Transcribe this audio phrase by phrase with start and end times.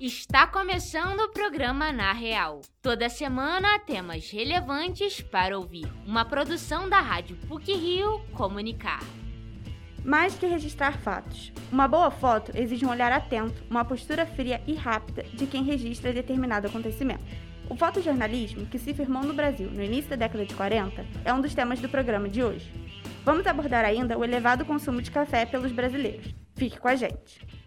[0.00, 2.62] Está começando o programa Na Real.
[2.80, 5.92] Toda semana temas relevantes para ouvir.
[6.06, 9.02] Uma produção da Rádio PUC Rio Comunicar.
[10.02, 11.52] Mais que registrar fatos.
[11.70, 16.14] Uma boa foto exige um olhar atento, uma postura fria e rápida de quem registra
[16.14, 17.22] determinado acontecimento.
[17.68, 21.42] O fotojornalismo, que se firmou no Brasil no início da década de 40, é um
[21.42, 22.72] dos temas do programa de hoje.
[23.22, 26.34] Vamos abordar ainda o elevado consumo de café pelos brasileiros.
[26.56, 27.59] Fique com a gente!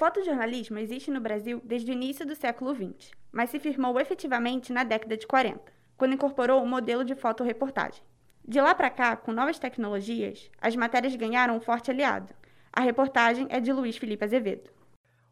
[0.00, 4.82] Fotojornalismo existe no Brasil desde o início do século XX, mas se firmou efetivamente na
[4.82, 5.60] década de 40,
[5.94, 8.00] quando incorporou o modelo de fotoreportagem.
[8.42, 12.32] De lá para cá, com novas tecnologias, as matérias ganharam um forte aliado.
[12.72, 14.70] A reportagem é de Luiz Felipe Azevedo.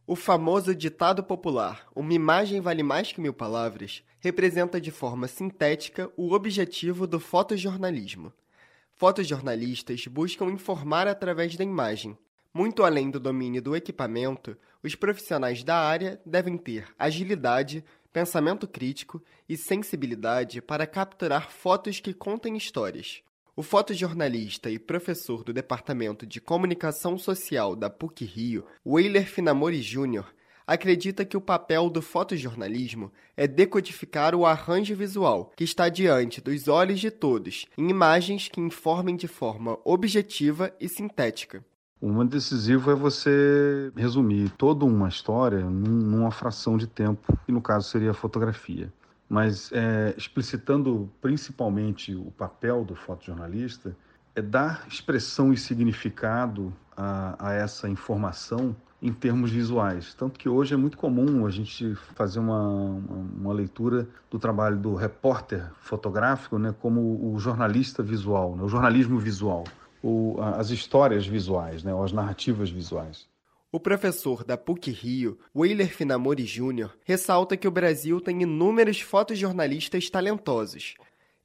[0.06, 6.12] O famoso ditado popular, uma imagem vale mais que mil palavras, representa de forma sintética
[6.14, 8.34] o objetivo do fotojornalismo.
[8.92, 12.18] Fotojornalistas buscam informar através da imagem,
[12.58, 19.22] muito além do domínio do equipamento, os profissionais da área devem ter agilidade, pensamento crítico
[19.48, 23.22] e sensibilidade para capturar fotos que contem histórias.
[23.54, 30.24] O fotojornalista e professor do Departamento de Comunicação Social da PUC Rio, Weiler Finamori Jr.,
[30.66, 36.66] acredita que o papel do fotojornalismo é decodificar o arranjo visual que está diante dos
[36.66, 41.64] olhos de todos em imagens que informem de forma objetiva e sintética.
[42.00, 47.88] Uma decisivo é você resumir toda uma história numa fração de tempo, que no caso
[47.88, 48.92] seria a fotografia.
[49.28, 53.96] Mas é, explicitando principalmente o papel do fotojornalista,
[54.34, 60.14] é dar expressão e significado a, a essa informação em termos visuais.
[60.14, 64.76] Tanto que hoje é muito comum a gente fazer uma, uma, uma, leitura do trabalho
[64.76, 69.64] do repórter fotográfico né, como o jornalista visual, né, o jornalismo visual
[70.02, 73.26] o, as histórias visuais, né, ou as narrativas visuais.
[73.70, 80.08] O professor da PUC Rio, Weiler Finamori Jr., ressalta que o Brasil tem inúmeros fotojornalistas
[80.08, 80.94] talentosos.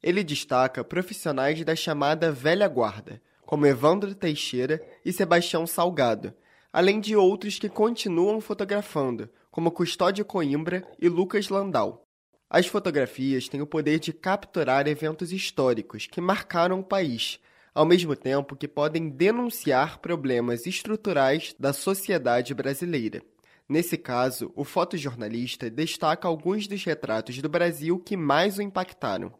[0.02, 6.32] Ele destaca profissionais da chamada velha guarda, como Evandro Teixeira e Sebastião Salgado,
[6.72, 12.06] além de outros que continuam fotografando, como Custódio Coimbra e Lucas Landau.
[12.48, 17.38] As fotografias têm o poder de capturar eventos históricos que marcaram o país,
[17.74, 23.20] ao mesmo tempo que podem denunciar problemas estruturais da sociedade brasileira.
[23.68, 29.32] Nesse caso, o fotojornalista destaca alguns dos retratos do Brasil que mais o impactaram.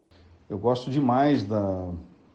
[0.49, 1.91] Eu gosto demais da,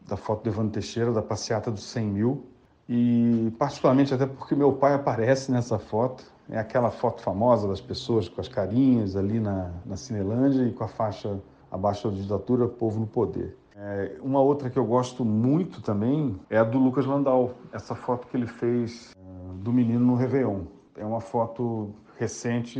[0.07, 2.45] da foto de Evandro Teixeira, da passeata dos 100 mil,
[2.89, 6.23] e particularmente até porque meu pai aparece nessa foto.
[6.49, 10.83] É aquela foto famosa das pessoas com as carinhas ali na, na Cinelândia e com
[10.83, 11.39] a faixa
[11.69, 13.55] abaixo da ditadura, povo no poder.
[13.75, 18.27] É, uma outra que eu gosto muito também é a do Lucas Landau, essa foto
[18.27, 20.65] que ele fez uh, do menino no Réveillon.
[20.95, 22.79] É uma foto recente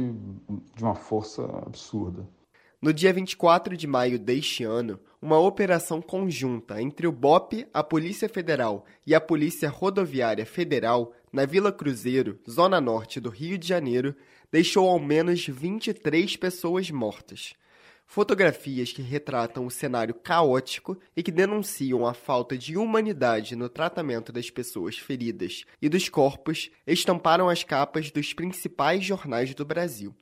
[0.75, 2.27] de uma força absurda.
[2.81, 8.27] No dia 24 de maio deste ano, uma operação conjunta entre o BOP, a Polícia
[8.27, 14.15] Federal e a Polícia Rodoviária Federal na Vila Cruzeiro, zona norte do Rio de Janeiro,
[14.51, 17.53] deixou ao menos 23 pessoas mortas.
[18.13, 24.33] Fotografias que retratam o cenário caótico e que denunciam a falta de humanidade no tratamento
[24.33, 30.13] das pessoas feridas e dos corpos estamparam as capas dos principais jornais do Brasil.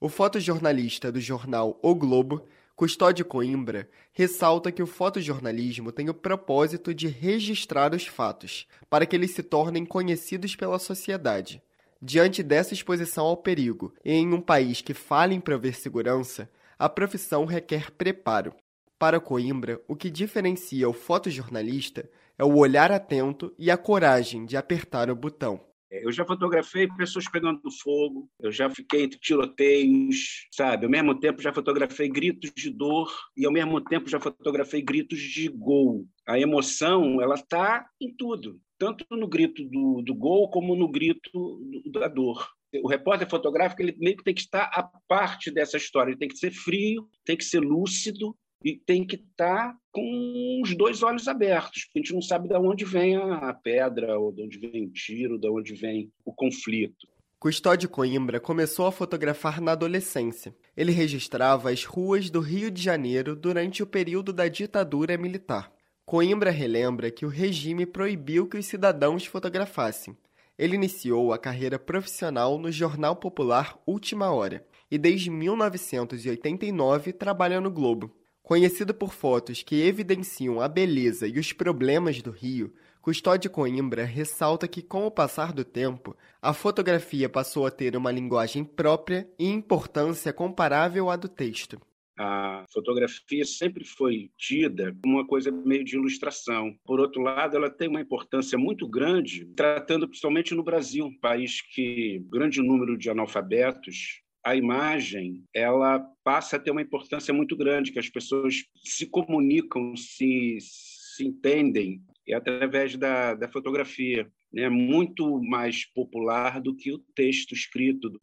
[0.00, 2.46] O fotojornalista do jornal O Globo,
[2.76, 9.16] Custódio Coimbra, ressalta que o fotojornalismo tem o propósito de registrar os fatos, para que
[9.16, 11.60] eles se tornem conhecidos pela sociedade.
[12.00, 16.48] Diante dessa exposição ao perigo, e em um país que fala em prover segurança,
[16.78, 18.54] a profissão requer preparo.
[18.98, 22.08] Para Coimbra, o que diferencia o fotojornalista
[22.38, 25.60] é o olhar atento e a coragem de apertar o botão.
[25.90, 30.86] É, eu já fotografei pessoas pegando fogo, eu já fiquei entre tiroteios, sabe?
[30.86, 35.20] Ao mesmo tempo já fotografei gritos de dor e ao mesmo tempo já fotografei gritos
[35.20, 36.06] de gol.
[36.26, 41.30] A emoção, ela está em tudo, tanto no grito do, do gol como no grito
[41.32, 42.48] do, da dor
[42.82, 46.28] o repórter fotográfico ele meio que tem que estar a parte dessa história, ele tem
[46.28, 51.28] que ser frio, tem que ser lúcido e tem que estar com os dois olhos
[51.28, 51.88] abertos.
[51.94, 55.38] A gente não sabe de onde vem a pedra, ou de onde vem o tiro,
[55.38, 57.06] de onde vem o conflito.
[57.38, 60.56] Custódio Coimbra começou a fotografar na adolescência.
[60.74, 65.70] Ele registrava as ruas do Rio de Janeiro durante o período da ditadura militar.
[66.06, 70.16] Coimbra relembra que o regime proibiu que os cidadãos fotografassem.
[70.58, 77.70] Ele iniciou a carreira profissional no jornal popular Última Hora e desde 1989 trabalha no
[77.70, 78.14] Globo.
[78.42, 84.68] Conhecido por fotos que evidenciam a beleza e os problemas do Rio, Custódio Coimbra ressalta
[84.68, 89.48] que, com o passar do tempo, a fotografia passou a ter uma linguagem própria e
[89.48, 91.80] importância comparável à do texto.
[92.16, 96.76] A fotografia sempre foi tida como uma coisa meio de ilustração.
[96.84, 101.60] Por outro lado, ela tem uma importância muito grande, tratando principalmente no Brasil, um país
[101.60, 107.90] que grande número de analfabetos, a imagem ela passa a ter uma importância muito grande,
[107.90, 114.30] que as pessoas se comunicam, se, se entendem e através da, da fotografia.
[114.54, 114.68] É né?
[114.68, 118.20] muito mais popular do que o texto escrito.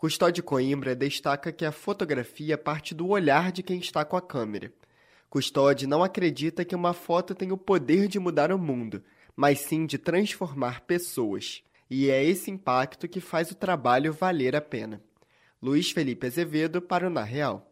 [0.00, 4.72] Custódio Coimbra destaca que a fotografia parte do olhar de quem está com a câmera.
[5.28, 9.04] Custódio não acredita que uma foto tem o poder de mudar o mundo,
[9.36, 11.62] mas sim de transformar pessoas.
[11.90, 15.02] E é esse impacto que faz o trabalho valer a pena.
[15.60, 17.70] Luiz Felipe Azevedo para o Na Real.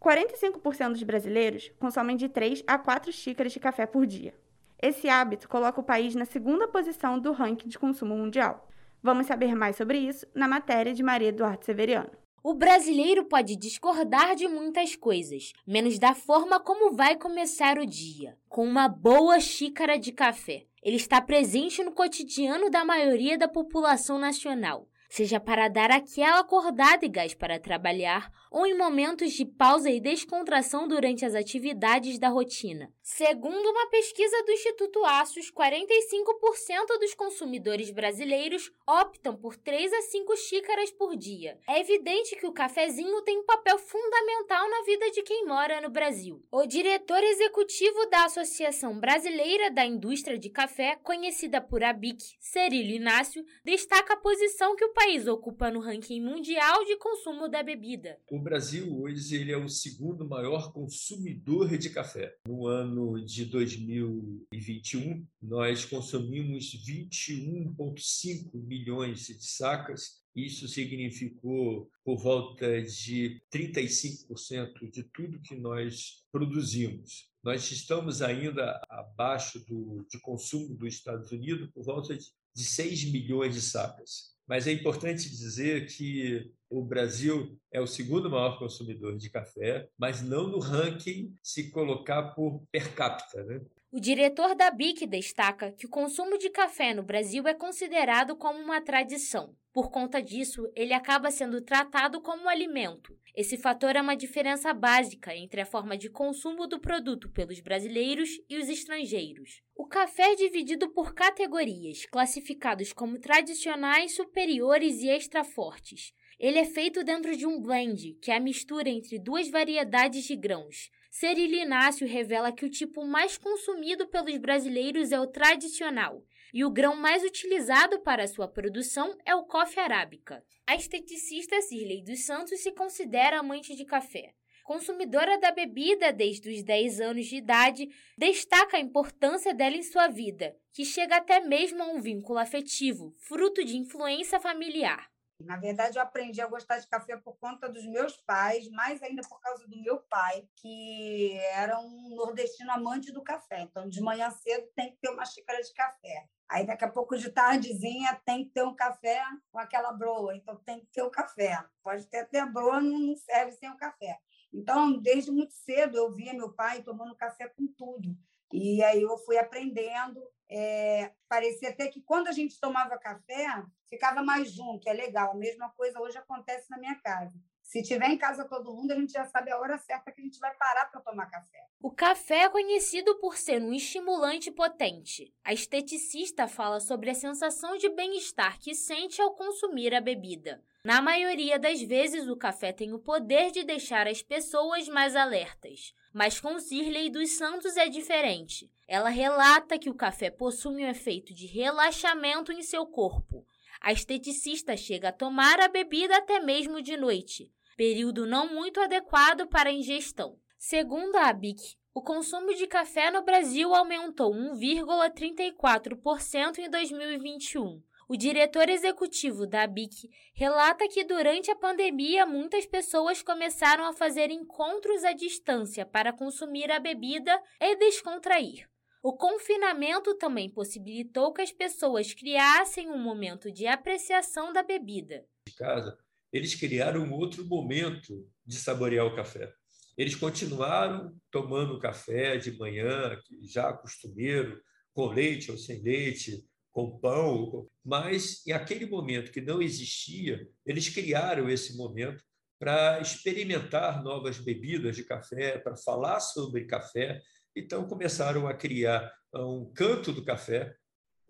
[0.00, 4.34] 45% dos brasileiros consomem de 3 a 4 xícaras de café por dia.
[4.80, 8.68] Esse hábito coloca o país na segunda posição do ranking de consumo mundial.
[9.02, 12.10] Vamos saber mais sobre isso na matéria de Maria Eduardo Severiano.
[12.42, 18.36] O brasileiro pode discordar de muitas coisas, menos da forma como vai começar o dia,
[18.48, 20.64] com uma boa xícara de café.
[20.82, 24.86] Ele está presente no cotidiano da maioria da população nacional
[25.16, 29.98] seja para dar aquela acordada e gás para trabalhar, ou em momentos de pausa e
[29.98, 32.92] descontração durante as atividades da rotina.
[33.02, 40.36] Segundo uma pesquisa do Instituto Aços, 45% dos consumidores brasileiros optam por 3 a 5
[40.36, 41.58] xícaras por dia.
[41.66, 45.88] É evidente que o cafezinho tem um papel fundamental na vida de quem mora no
[45.88, 46.44] Brasil.
[46.52, 53.42] O diretor executivo da Associação Brasileira da Indústria de Café, conhecida por ABIC, Cerílio Inácio,
[53.64, 58.18] destaca a posição que o país ocupa no ranking mundial de consumo da bebida.
[58.28, 62.34] O Brasil hoje ele é o segundo maior consumidor de café.
[62.48, 73.40] No ano de 2021, nós consumimos 21,5 milhões de sacas isso significou por volta de
[73.50, 77.30] 35% de tudo que nós produzimos.
[77.42, 83.54] Nós estamos ainda abaixo do, de consumo dos Estados Unidos por volta de 6 milhões
[83.54, 84.35] de sacas.
[84.46, 90.22] Mas é importante dizer que o Brasil é o segundo maior consumidor de café, mas
[90.22, 93.42] não no ranking se colocar por per capita.
[93.44, 93.60] Né?
[93.96, 98.58] O diretor da BIC destaca que o consumo de café no Brasil é considerado como
[98.58, 99.56] uma tradição.
[99.72, 103.18] Por conta disso, ele acaba sendo tratado como alimento.
[103.34, 108.28] Esse fator é uma diferença básica entre a forma de consumo do produto pelos brasileiros
[108.50, 109.62] e os estrangeiros.
[109.74, 116.12] O café é dividido por categorias, classificados como tradicionais, superiores e extra fortes.
[116.38, 120.36] Ele é feito dentro de um blend, que é a mistura entre duas variedades de
[120.36, 126.22] grãos, Serilinácio revela que o tipo mais consumido pelos brasileiros é o tradicional
[126.52, 130.44] e o grão mais utilizado para sua produção é o coffee arábica.
[130.66, 134.34] A esteticista Cirlei dos Santos se considera amante de café.
[134.62, 137.88] Consumidora da bebida desde os 10 anos de idade,
[138.18, 143.14] destaca a importância dela em sua vida, que chega até mesmo a um vínculo afetivo,
[143.16, 145.08] fruto de influência familiar.
[145.38, 149.20] Na verdade, eu aprendi a gostar de café por conta dos meus pais, mais ainda
[149.28, 153.60] por causa do meu pai, que era um nordestino amante do café.
[153.60, 156.26] Então, de manhã cedo tem que ter uma xícara de café.
[156.48, 160.34] Aí, daqui a pouco, de tardezinha, tem que ter um café com aquela broa.
[160.34, 161.62] Então, tem que ter o café.
[161.82, 164.18] Pode ter até broa, não serve sem o café.
[164.52, 168.16] Então, desde muito cedo, eu via meu pai tomando café com tudo.
[168.52, 173.46] E aí eu fui aprendendo é, parecia até que quando a gente tomava café,
[173.88, 175.32] ficava mais junto, é legal.
[175.32, 177.34] A mesma coisa hoje acontece na minha casa.
[177.62, 180.24] Se tiver em casa todo mundo, a gente já sabe a hora certa que a
[180.24, 181.66] gente vai parar para tomar café.
[181.82, 185.34] O café é conhecido por ser um estimulante potente.
[185.42, 190.62] A esteticista fala sobre a sensação de bem-estar que sente ao consumir a bebida.
[190.86, 195.92] Na maioria das vezes, o café tem o poder de deixar as pessoas mais alertas.
[196.14, 198.70] Mas com Cirlei dos Santos é diferente.
[198.86, 203.44] Ela relata que o café possui um efeito de relaxamento em seu corpo.
[203.80, 209.48] A esteticista chega a tomar a bebida até mesmo de noite, período não muito adequado
[209.48, 210.38] para a ingestão.
[210.56, 217.82] Segundo a ABIC, o consumo de café no Brasil aumentou 1,34% em 2021.
[218.08, 224.30] O diretor executivo da ABIC relata que durante a pandemia muitas pessoas começaram a fazer
[224.30, 228.68] encontros à distância para consumir a bebida e descontrair.
[229.02, 235.24] O confinamento também possibilitou que as pessoas criassem um momento de apreciação da bebida.
[235.44, 235.98] De casa,
[236.32, 239.52] eles criaram um outro momento de saborear o café.
[239.98, 246.44] Eles continuaram tomando café de manhã, já costumeiro, com leite ou sem leite,
[246.76, 252.22] com pão, mas em aquele momento que não existia, eles criaram esse momento
[252.58, 257.22] para experimentar novas bebidas de café, para falar sobre café.
[257.56, 260.76] Então começaram a criar um canto do café.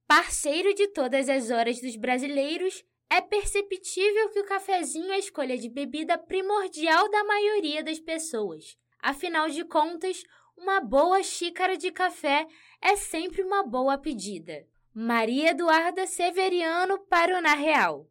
[0.09, 5.57] Parceiro de todas as horas dos brasileiros, é perceptível que o cafezinho é a escolha
[5.57, 8.77] de bebida primordial da maioria das pessoas.
[8.99, 10.25] Afinal de contas,
[10.57, 12.49] uma boa xícara de café
[12.83, 14.67] é sempre uma boa pedida.
[14.99, 18.07] Maria Eduarda Severiano para o Na Real.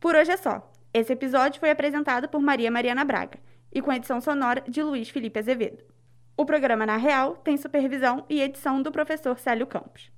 [0.00, 0.68] Por hoje é só.
[0.92, 3.38] Esse episódio foi apresentado por Maria Mariana Braga
[3.72, 5.84] e com edição sonora de Luiz Felipe Azevedo.
[6.36, 10.10] O programa Na Real tem supervisão e edição do professor Célio Campos.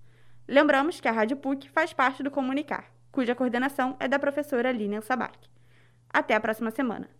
[0.49, 5.02] Lembramos que a Rádio PUC faz parte do Comunicar, cuja coordenação é da professora Lilian
[5.02, 5.38] Sabac.
[6.09, 7.11] Até a próxima semana.